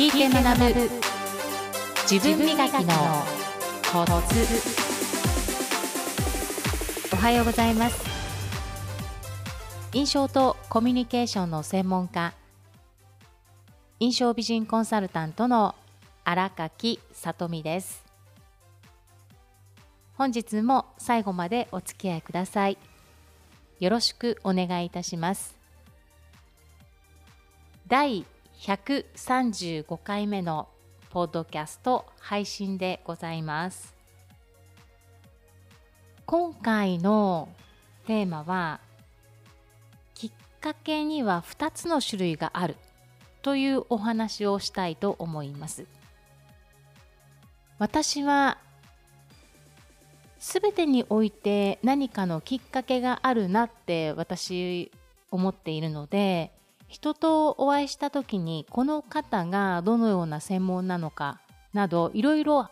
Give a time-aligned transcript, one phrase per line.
[0.00, 0.42] 聞いて学
[0.72, 0.88] ぶ。
[2.10, 2.94] 自分磨きの
[3.92, 4.46] コツ。
[7.12, 8.02] おはようございます。
[9.92, 12.32] 印象とコミュニケーションの専門家。
[13.98, 15.74] 印象美人コンサルタントの
[16.24, 18.02] 荒垣さとみです。
[20.14, 22.78] 本日も最後までお付き合いください。
[23.80, 25.54] よろしくお願いいたします。
[27.86, 28.24] 第
[28.60, 30.68] 135回目の
[31.08, 33.94] ポッドキャスト配信でございます。
[36.26, 37.48] 今回の
[38.06, 38.80] テーマは
[40.14, 42.76] きっかけには2つの種類がある
[43.40, 45.86] というお話をしたいと思います。
[47.78, 48.58] 私は
[50.38, 54.92] 全てにおいて何かのきっかけがあるなって私
[55.30, 56.52] 思っているので
[56.90, 61.40] 人とお会いした時にこの方がどのような専門なのか
[61.72, 62.68] などいろいろ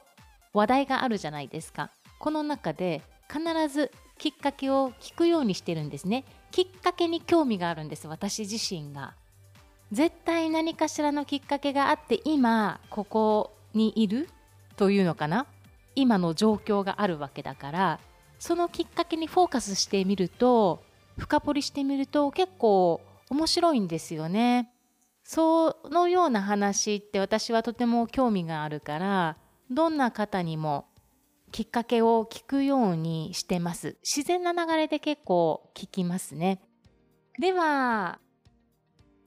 [0.53, 1.93] 話題があるじゃないですか。
[2.19, 3.01] この中で
[3.33, 6.25] 必ずきっかけを聞くようにしてるんですね。
[6.51, 9.15] きっかけに興味があるんです私自身が。
[9.93, 14.29] 絶対何かしらのきっかけがあって今ここにいる
[14.77, 15.47] というのかな。
[15.95, 18.01] 今の状況があるわけだから
[18.41, 20.83] そのきっかけにフォーカスしてみると
[21.19, 23.01] 深掘りしてみると結構
[23.31, 24.73] 面白いんですよね。
[25.25, 29.37] そのような話って私はとても興味があるから
[29.71, 30.87] どんな方にも
[31.53, 33.99] きっかけを聞くようにしてます。
[34.03, 36.63] 自然な流れで結構聞きますね。
[37.39, 38.21] では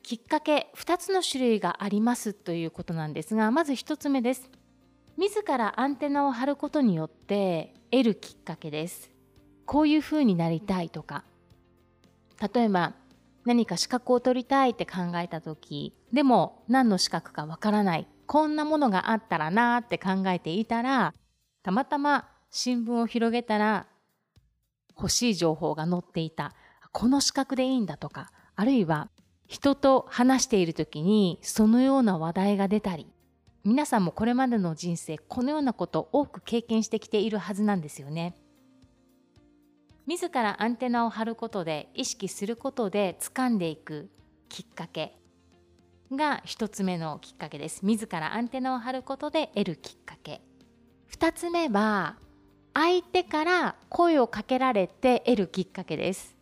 [0.03, 4.49] きっかけ2つの種類がありますということなんですがまず1つ目です。
[5.17, 9.11] 自らアンテナを張ることによって得るきっかけです。
[9.65, 11.23] こういうふうになりたいとか
[12.53, 12.95] 例えば
[13.45, 21.13] 何か資格を取りたいって考えた時でも何の資格かわからないこんなものがあったらなって考えていたら
[21.63, 23.87] たまたま新聞を広げたら
[24.97, 26.53] 欲しい情報が載っていた
[26.91, 29.09] この資格でいいんだとかあるいは
[29.47, 33.07] 人と話している時にそのような話題が出たり
[33.63, 38.35] 皆さんもこれまでの人生このようなことを多く経験してきているはずなんですよね。
[40.07, 44.09] 自らアンテナを張ることで意識することで掴んでいく
[44.49, 45.15] きっかけ
[46.11, 47.85] が一つ目のきっかけです。
[47.85, 50.41] 自らアンテナを張ることで得るきっかけ。
[51.07, 52.17] 二つ目は
[52.73, 56.35] 相手から声をかけられて得るきっかけです。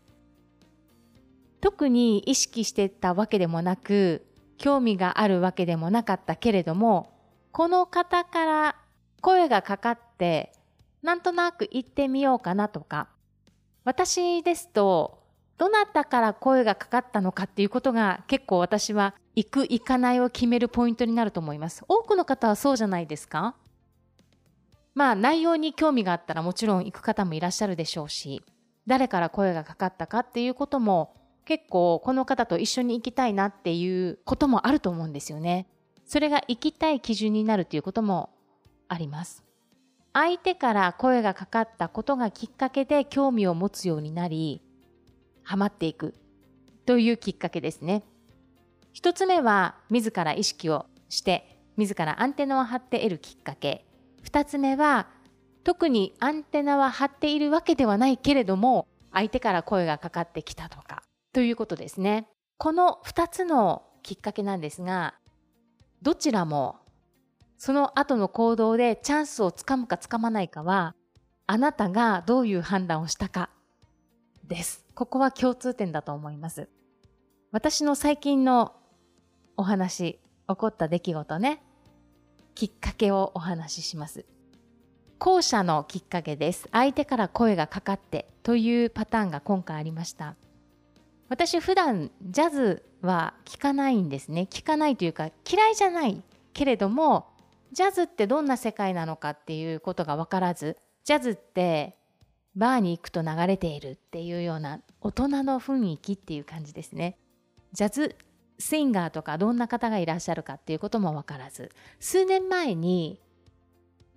[1.61, 4.25] 特に意識してたわけでもなく
[4.57, 7.11] 興味があるわけでもなかったけれども
[7.51, 8.75] この方から
[9.21, 10.53] 声がかかって
[11.01, 13.09] なんとなく言ってみようかなとか
[13.83, 15.19] 私ですと
[15.57, 21.83] どなたから声がかかったのかっていうことが結構私は行く行かないを決めるポイントになると思います。
[21.87, 23.55] 多くの方はそうじゃないですか。
[24.95, 28.43] まあ内容に興味があったらもちろん行く方もいらっしゃるでしょうし
[28.87, 35.67] 誰から声がかかったかっていうことも結構この方と一緒に行きたいなっていうこともあると思うんですよね。
[36.05, 38.29] それが行きたい基準になるということも
[38.87, 39.48] あります。
[40.21, 44.61] 相手から声がかかったことがきっかけで興味を持つようになり、
[45.43, 46.13] ハマっていく
[46.85, 48.03] というきっかけですね。
[48.91, 53.85] 一つ目は自ら意識をして自らアンテナを張って得るきっかけ。
[54.21, 55.07] 二つ目は
[55.63, 61.01] 特にアンテナは張っているわけではないけれども相手から声がかかってきたとか
[61.31, 62.27] ということですね。
[62.57, 65.15] この二つのきっかけなんですが
[66.01, 66.75] どちらも
[67.59, 70.95] その後の行動でチャンスをつかむかつかまないかは、
[71.45, 73.49] あなたがどういう判断をしたか
[74.47, 74.85] です。
[74.95, 76.69] ここは共通点だと思います。
[77.51, 78.75] 私の最近の
[79.57, 81.61] お話、起こった出来事ね、
[82.55, 84.25] きっかけをお話しします。
[85.17, 86.69] 後者のきっかけです。
[86.71, 90.37] 相手から声がかかってというパターンが今回ありました。
[91.27, 94.47] 私普段ジャズは聴かないんですね。
[94.47, 96.23] 聴かないというか嫌いじゃない
[96.53, 97.27] けれども
[97.71, 101.97] ジャズってどんな世界なのかっていうことが分からずジャズって
[102.55, 107.17] バーに行くと流れているっていうような大人の雰囲気っていう感じですね。
[107.71, 108.15] ジャズ
[108.57, 113.21] シンガーとかどんな方がいらっしゃるかっていうことも分からず数年前に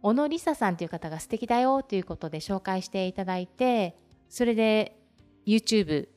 [0.03, 3.97] 小野梨沙さんという方が素敵だよということで紹介していただいて
[4.29, 4.99] それで
[5.47, 6.09] YouTube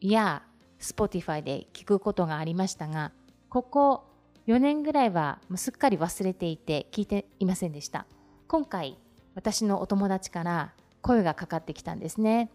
[0.00, 0.42] や
[0.80, 3.12] Spotify で聞くことがありましたが
[3.48, 4.09] ここ
[4.50, 8.06] 4年ぐらいはすっかり忘れていて聞いていませんでした。
[8.48, 8.98] 今回
[9.36, 12.50] 私のお友達から声がかかってきたんですね。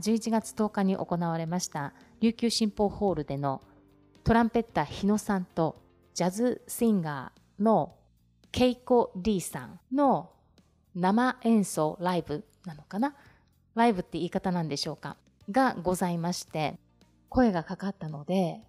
[0.00, 1.92] 11月10日に行われました
[2.22, 3.60] 琉球新報ホールでの
[4.24, 5.82] トランペッター日野さんと
[6.14, 7.94] ジャズシンガーの
[8.50, 10.30] ケイコ・リーさんの
[10.94, 13.14] 生演奏ライブなのかな？
[13.74, 15.18] ライブって言い方なんでしょうか？
[15.50, 16.78] がございまして、
[17.28, 18.62] 声がかかったので、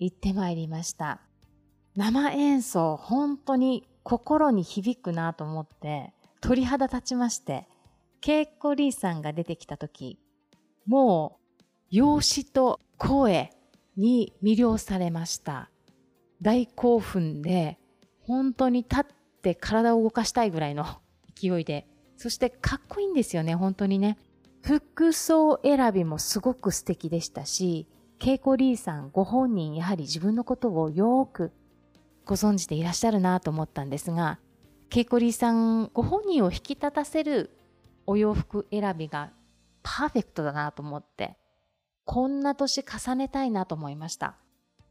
[0.00, 1.20] 行ってまいりました。
[2.00, 7.68] 生演奏、本当に心に響くなと思って、鳥肌立ちまして、
[8.22, 10.18] ケイコリーさんが出てきた時、
[10.86, 13.50] もう、容姿と声
[13.98, 15.68] に魅了されました。
[16.40, 17.76] 大興奮で、
[18.22, 19.04] 本当に立っ
[19.42, 20.86] て体を動かしたいぐらいの
[21.38, 21.86] 勢いで、
[22.16, 24.16] そしてかっこいいんですよね、本当にね。
[24.62, 27.86] 服装選びもすごく素敵でしたし、
[28.18, 31.52] ケイコリーさんご本人やはり自分のことをよく
[32.30, 34.38] ご存知でいらっしゃるなと思ったんですが、
[34.88, 37.50] ケイコリーさんご本人を引き立たせる
[38.06, 39.32] お洋服選びが
[39.82, 41.36] パーフェクトだなと思って、
[42.04, 44.36] こんな年重ねたいなと思いました。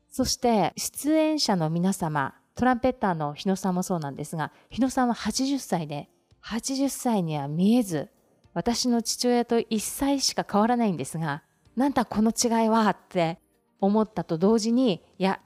[0.10, 6.10] そして出演者の皆様、トランペッターの日野さんもそうなんですが、日野さんは80歳で、
[6.44, 8.10] 80歳には見えず、
[8.54, 11.44] 私の父親と1歳しか変わらないんですが、
[11.78, 13.40] なんだこの違いはって
[13.80, 15.40] 思ったと同時に、いや、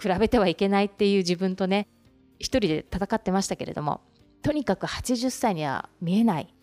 [0.00, 1.88] 比べてはいけないっていう自分とね、
[2.38, 4.00] 一人で戦ってましたけれども、
[4.42, 6.54] とにかく80歳には見えない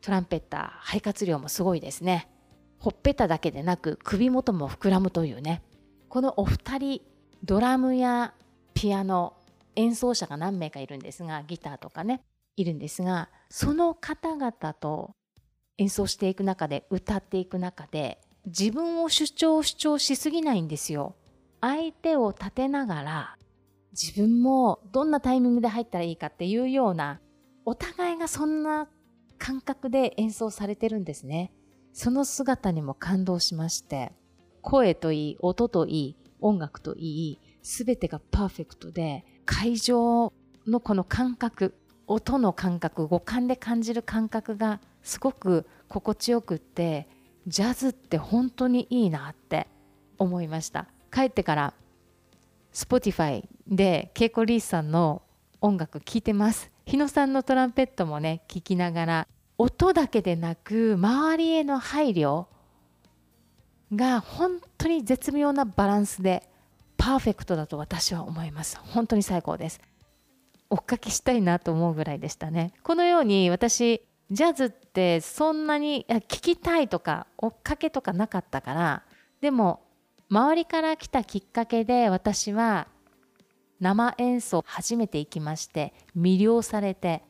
[0.00, 2.28] トランペッター、肺活量もすごいですね。
[2.78, 5.62] ほっぺただけでなく首元も膨らむというね。
[6.08, 7.00] このお二人、
[7.44, 8.34] ドラムや
[8.74, 9.34] ピアノ、
[9.76, 12.22] 演奏者が何名かいるんですが、ギターとかね、
[12.56, 15.14] いるんですが、その方々と
[15.78, 21.14] 演奏していく中で、歌っていく中で、自分を主張主張しすぎないんですよ。
[21.62, 23.38] 相手を立てながら、
[23.92, 27.20] 自分もどんなタイミングで入ったらいいかっていうような、
[27.64, 28.88] お互いがそんな
[29.38, 31.52] 感覚で演奏されてるんですね。
[31.92, 34.12] その姿にも感動しまして、
[34.60, 40.32] 声といい、音といい、音楽といい、すべてがパーフェクトで、会場
[40.66, 41.74] のこの感覚、
[42.08, 47.08] 音の感覚、五感で感じる感覚がすごく心地よくって、
[47.46, 49.68] ジャズって本当にいいなって
[50.18, 50.91] 思いました。
[51.12, 51.74] 帰ってから
[52.72, 55.22] Spotify でケイコリースさんの
[55.60, 56.70] 音楽聴いてます。
[56.86, 59.28] 日野さんのトランペットもね聴きながら
[59.58, 62.46] 音だけでなく周りへの配慮
[63.94, 66.42] が本当に絶妙なバランスで
[66.96, 68.78] パーフェクトだと私は思います。
[68.78, 69.80] 本当に最高です。
[70.70, 72.72] 追っかけしたいなと思うぐらいでしたね。
[72.82, 74.00] このように私
[74.30, 79.02] ジャズってそんなに聞きたいとか追っかけとかなかったから
[79.42, 79.81] でも
[80.32, 82.88] 周りから来たきっかけで私は
[83.80, 87.22] 生演奏初めて行きまして魅了されて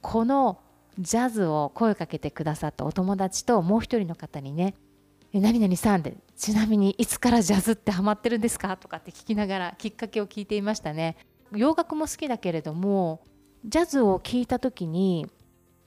[0.00, 0.58] この
[0.98, 4.74] ジャズを声かけてくださったお友達ともう一人の方にね
[5.32, 11.16] 「何々さんでちなみにいつからジャズってハマってるんですか?」とかって聞きながらきっかけを聞いていましたね
[11.54, 13.20] 洋楽も好きだけれども
[13.64, 15.30] ジャズを聞いた時に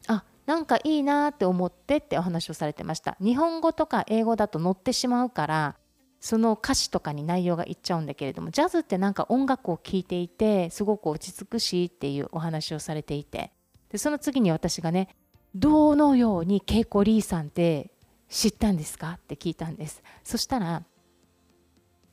[0.08, 5.76] あなんかいいなって思ってってお話をされてました日本語とか英語だと乗ってしまうから
[6.24, 13.52] その歌詞とかに内容がいっちゃうんだけれどもジャズってなんか音楽を聴いていてすごく落ち着くしっていうお話をされていて。
[13.90, 15.10] でその次に私がね
[15.54, 17.92] どのようにケイコリーさんって
[18.30, 20.02] 知ったんですかって聞いたんです。
[20.24, 20.84] そしたら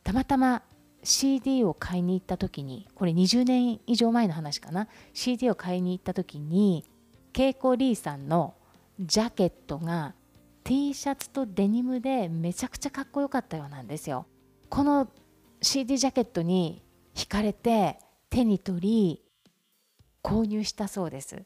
[0.03, 0.65] たまたま
[1.05, 4.89] CD を買いに行った時にこれ20年以上前の話かな。
[5.15, 6.85] CD を買いに行った時に
[7.33, 8.55] ケイコリーさんの
[8.99, 10.15] ジャケットが
[10.71, 14.27] T シャツとデニムでめちゃくちゃかっこよかったようなんですよ。
[14.69, 15.09] この
[15.61, 17.99] CD ジャケットに惹かれて
[18.31, 19.23] 手に取り
[20.23, 21.43] 購入したそうです。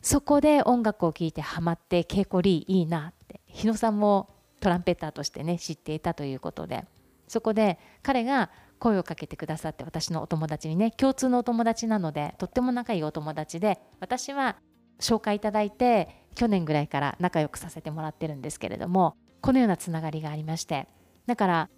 [0.00, 6.86] そこで音楽を聴いてハマって稽古リーいいなって日野さんもトランペッターとしてね知っていたということで
[7.28, 8.48] そこで彼が
[8.78, 14.56] 声をかけてくださって私のお友達にね共通のお友達なのでとっても仲いいお友達で私は
[15.00, 20.88] 紹介いただいて去年ぐらいから仲良くさせてもらってるんですけれどもこのようなつながりがありまして
[21.26, 21.70] だから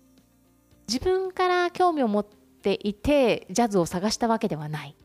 [0.88, 4.96] 自分から興味を持っていてジャズを探したわけではない。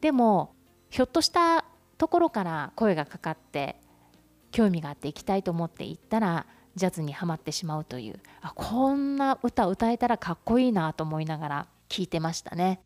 [0.00, 0.54] でも
[0.88, 1.66] ひょっとした
[1.98, 3.76] ところから声がかかって
[4.50, 12.80] 興味があって行きたいと思って行ったらジャズにはまってしまうというあこんな歌歌えたらかっこいいなと思いながら聴いてましたね。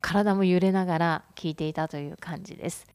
[0.00, 2.86] 体も揺れながら聴いていたという感じです。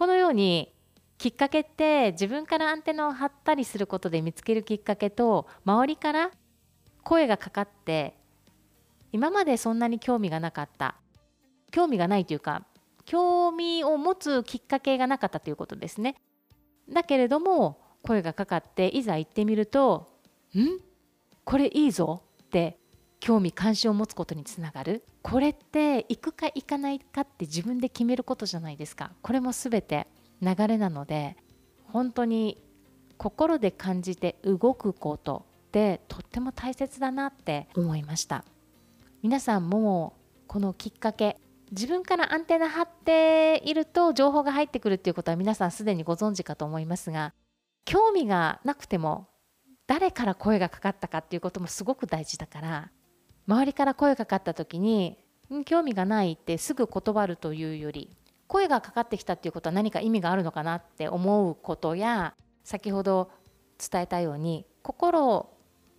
[0.00, 0.72] このように
[1.18, 6.30] きっかけって自分からアンテナを張ったりすることで見つけるきっかけと周りから
[7.04, 8.14] 声がかかって
[9.12, 10.94] 今までそんなに興味がなかった。
[11.70, 12.64] 興味がないというか
[13.04, 16.16] 興味を持つきっかけがなかったということですね。
[16.90, 20.08] だけれども声がかかっていざ行ってみると
[20.56, 20.80] 「ん？
[21.44, 22.79] これいいぞ」って
[23.20, 25.04] 興味関心を持つことにつながる。
[25.22, 29.12] これって行くか行かないかって自分で決めることじゃないですか。
[29.22, 30.06] これも全て
[30.40, 31.36] 流れなので
[31.84, 32.64] 本当に
[33.18, 38.44] 心で感じて動くことってとっても大切だなって思いました。
[39.22, 40.14] 皆さんも
[40.46, 41.36] このきっかけ
[41.70, 47.34] 自分からアンテナ張っていると情報が入ってくるっていうことは皆さんすでにご存知かと思いますが
[47.84, 49.28] 興味がなくても
[49.86, 52.90] 誰から声がかかったかっていうこともすごく大事だから
[53.50, 55.18] 周りから声がかかった時に
[55.64, 58.16] 興味がないってすぐ断るというより
[58.46, 63.28] 声がかかってきたっていうことは何か意味があるのかなって思うことや先ほど
[63.76, 65.50] 伝えたように心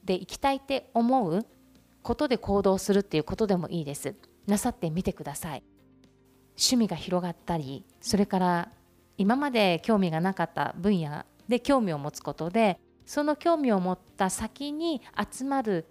[0.06, 1.46] で生きたいって思う
[2.02, 4.16] ことで行動するっていうことでもいいです。
[4.48, 5.64] なさってみてください。
[6.52, 8.70] 趣味が広がったりそれから
[9.18, 15.86] 今まで興味がなかった分野で興味を持つことでその興味を持った先に集まる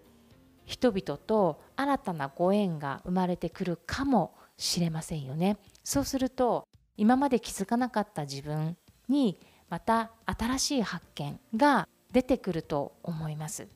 [0.70, 5.56] 人々と新たなご縁が生まれてくるかもしれませんよね。
[5.82, 8.76] そうすると今まで気づかなかった自分
[9.08, 13.66] にまた新しい発見が出てくると思います。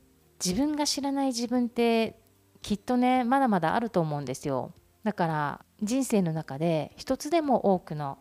[0.44, 2.20] 自分が知らない自分って
[2.62, 4.72] きっとねまだまだあると思うんですよ。
[5.02, 8.18] だから人生の中で一つでも多くの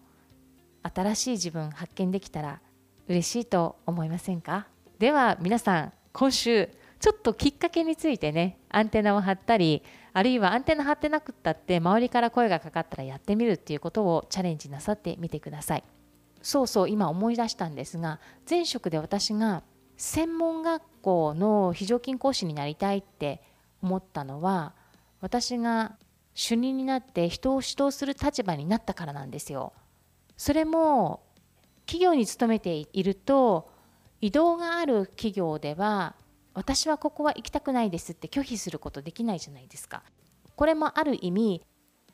[0.81, 2.59] 新しい自分発見できたら
[3.07, 4.65] 嬉しいと思いませんか？
[4.97, 6.69] では皆さん今週
[7.03, 9.83] ちょっときっかけについてねアンテナを張ったり
[10.13, 15.83] あるいはアンテナ張ってなくったって周りから声がかかったらやってみるっていうことをチャレンジなさってみてください
[16.41, 19.63] そうそう今思い出したんですが前職で私が
[19.97, 23.41] 専門学校の非常勤講師になりたいって
[23.81, 24.73] 思ったのは
[25.19, 25.97] 私が
[26.35, 29.73] 主任になって人を指導する立場になったからなんですよ。
[30.37, 31.21] それも
[31.85, 33.69] 企業に勤めていると
[34.21, 36.15] 移動がある企業では
[36.53, 40.03] 私はここは行きたくないですって拒否することできないじゃないですか。
[40.55, 41.61] これもある意味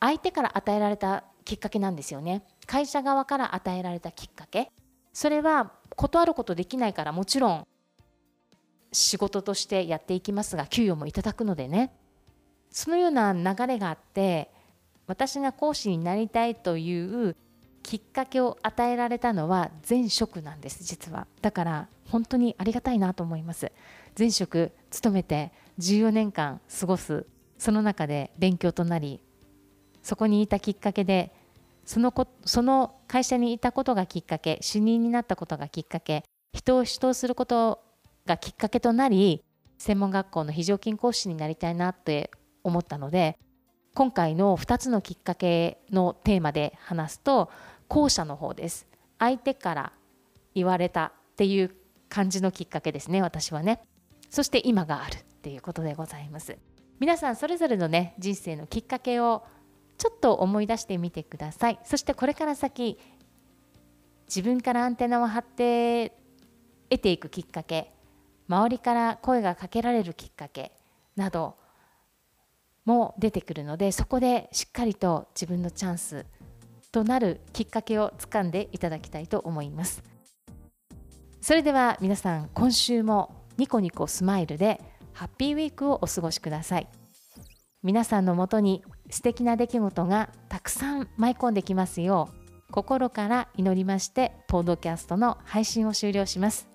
[0.00, 2.42] 相手から与えられたきっかけなんですよね。
[2.66, 4.70] 会社側から与えられたきっかけ。
[5.12, 7.66] それは断ることできないからもちろん
[8.92, 11.92] 仕事としてやっていきますが給与もいただくのでね
[12.70, 14.50] そのような流れがあって
[15.06, 17.36] 私が講師になりたいという
[17.82, 23.72] きっかけを与えられたのは前職なんです実はだから本当にありがたいなと思います
[24.20, 27.24] 前職勤めて14年間過ごす。
[27.56, 29.22] その中で勉強となり
[30.02, 31.32] そこにいたきっかけで
[31.86, 37.82] そのこその会社にいたことがきっかけ主任になったことがきっかけ人を指導すること
[38.26, 39.42] がきっかけとなり
[39.78, 42.30] 専門学校の非常勤講師になりたいなって
[42.62, 43.38] 思ったので
[43.94, 47.50] 今回の2つのきっかけのテーマで話すと
[47.88, 48.86] 後者の方です。
[49.18, 49.92] 相手から
[50.54, 51.74] 言われたっていう
[52.08, 53.82] 感じのきっかけですね私はね。
[54.30, 56.56] そして今があるっていうことでございます。
[56.98, 59.42] 皆さんそれぞれのね人生のきっかけを
[59.98, 61.78] ちょっと思い出してみてください。
[61.84, 62.98] そしてこれから先
[64.26, 66.16] 自分からアンテナを張って
[66.88, 67.92] 得ていくきっかけ
[68.48, 70.72] 周りから声がかけられるきっかけ
[71.16, 71.56] など
[72.84, 76.26] も出てくるのでそこでしっかりと自分のチャンス
[76.92, 80.02] となるきっかけをつかんでいただきたいと思います。
[81.40, 84.80] それでは皆さん今週もニコニコスマイルで
[85.12, 86.88] ハッピーウィークをお過ごしください。
[87.82, 92.30] 皆さんのもとに素敵な出来事がたくさん舞い込んできますよ
[92.68, 96.68] う心から祈りましてポッドキャストの配信を終了します。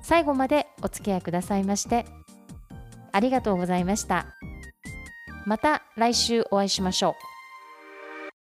[0.00, 2.06] 最後までお付き合いくださいまして
[3.10, 4.26] ありがとうございました。
[5.44, 7.29] また来週お会いしましょう。